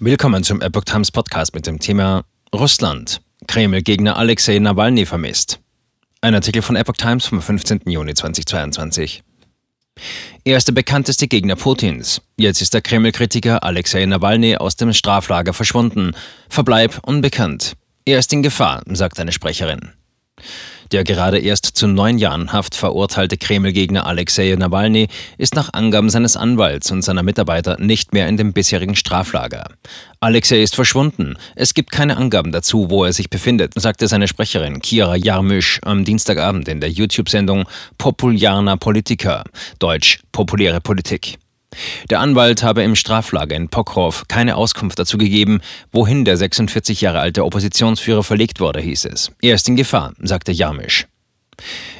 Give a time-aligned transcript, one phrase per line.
[0.00, 3.20] Willkommen zum Epoch Times Podcast mit dem Thema Russland.
[3.46, 5.60] Kreml-Gegner Alexei Nawalny vermisst.
[6.20, 7.82] Ein Artikel von Epoch Times vom 15.
[7.86, 9.22] Juni 2022.
[10.42, 12.20] Er ist der bekannteste Gegner Putins.
[12.36, 16.16] Jetzt ist der Kreml-Kritiker Alexei Nawalny aus dem Straflager verschwunden.
[16.48, 17.74] Verbleib unbekannt.
[18.04, 19.92] Er ist in Gefahr, sagt eine Sprecherin.
[20.92, 25.08] Der gerade erst zu neun Jahren Haft verurteilte Kreml-Gegner Alexei Nawalny
[25.38, 29.64] ist nach Angaben seines Anwalts und seiner Mitarbeiter nicht mehr in dem bisherigen Straflager.
[30.20, 31.36] Alexei ist verschwunden.
[31.54, 36.04] Es gibt keine Angaben dazu, wo er sich befindet, sagte seine Sprecherin Kira Jarmisch am
[36.04, 37.66] Dienstagabend in der YouTube-Sendung
[37.98, 39.44] Popularna Politika,
[39.78, 41.38] deutsch populäre Politik.
[42.10, 45.60] Der Anwalt habe im Straflager in Pokrov keine Auskunft dazu gegeben,
[45.92, 49.32] wohin der 46 Jahre alte Oppositionsführer verlegt wurde, hieß es.
[49.40, 51.06] Er ist in Gefahr, sagte Jarmisch.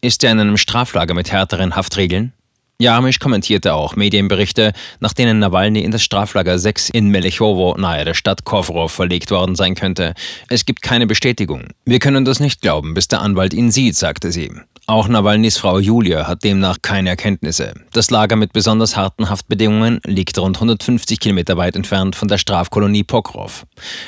[0.00, 2.32] Ist er in einem Straflager mit härteren Haftregeln?
[2.80, 8.14] Jarmisch kommentierte auch Medienberichte, nach denen Nawalny in das Straflager 6 in Melechowo nahe der
[8.14, 10.14] Stadt Kovrov verlegt worden sein könnte.
[10.48, 11.70] Es gibt keine Bestätigung.
[11.84, 14.52] Wir können das nicht glauben, bis der Anwalt ihn sieht, sagte sie.
[14.88, 17.74] Auch Nawalnys Frau Julia hat demnach keine Erkenntnisse.
[17.92, 23.04] Das Lager mit besonders harten Haftbedingungen liegt rund 150 Kilometer weit entfernt von der Strafkolonie
[23.04, 23.66] Pokrov.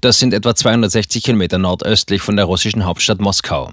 [0.00, 3.70] Das sind etwa 260 Kilometer nordöstlich von der russischen Hauptstadt Moskau.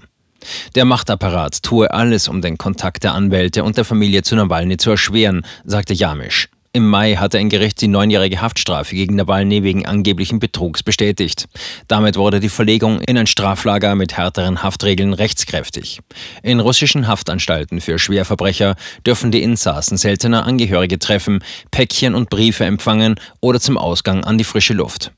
[0.74, 4.90] Der Machtapparat tue alles, um den Kontakt der Anwälte und der Familie zu Nawalny zu
[4.90, 6.50] erschweren, sagte Jamisch.
[6.72, 11.48] Im Mai hatte ein Gericht die neunjährige Haftstrafe gegen Nawalny wegen angeblichen Betrugs bestätigt.
[11.88, 15.98] Damit wurde die Verlegung in ein Straflager mit härteren Haftregeln rechtskräftig.
[16.44, 23.16] In russischen Haftanstalten für Schwerverbrecher dürfen die Insassen seltener Angehörige treffen, Päckchen und Briefe empfangen
[23.40, 25.10] oder zum Ausgang an die frische Luft.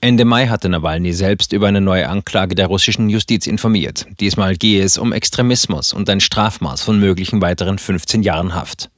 [0.00, 4.06] Ende Mai hatte Nawalny selbst über eine neue Anklage der russischen Justiz informiert.
[4.20, 8.88] Diesmal gehe es um Extremismus und ein Strafmaß von möglichen weiteren 15 Jahren Haft.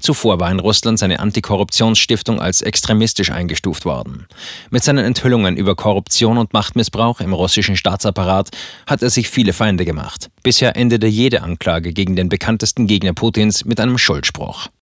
[0.00, 4.26] Zuvor war in Russland seine Antikorruptionsstiftung als extremistisch eingestuft worden.
[4.70, 8.50] Mit seinen Enthüllungen über Korruption und Machtmissbrauch im russischen Staatsapparat
[8.86, 10.30] hat er sich viele Feinde gemacht.
[10.42, 14.68] Bisher endete jede Anklage gegen den bekanntesten Gegner Putins mit einem Schuldspruch.